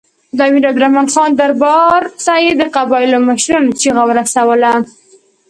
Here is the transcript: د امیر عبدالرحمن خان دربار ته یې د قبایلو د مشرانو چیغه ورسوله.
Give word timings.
د 0.37 0.39
امیر 0.47 0.63
عبدالرحمن 0.69 1.07
خان 1.13 1.29
دربار 1.39 2.01
ته 2.25 2.33
یې 2.43 2.51
د 2.57 2.63
قبایلو 2.75 3.17
د 3.21 3.25
مشرانو 3.29 3.77
چیغه 3.81 4.03
ورسوله. 4.07 4.71